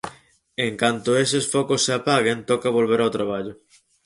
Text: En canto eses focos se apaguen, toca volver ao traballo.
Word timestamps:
En 0.65 0.73
canto 0.81 1.09
eses 1.23 1.45
focos 1.53 1.81
se 1.85 1.91
apaguen, 1.99 2.39
toca 2.49 2.75
volver 2.77 2.99
ao 3.01 3.13
traballo. 3.17 3.53